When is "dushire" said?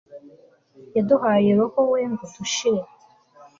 2.33-2.83